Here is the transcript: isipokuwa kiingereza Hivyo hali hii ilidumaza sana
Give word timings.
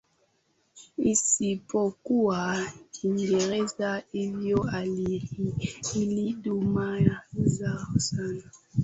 isipokuwa 0.97 2.65
kiingereza 2.91 4.03
Hivyo 4.11 4.61
hali 4.61 5.17
hii 5.17 5.75
ilidumaza 5.95 7.87
sana 7.97 8.43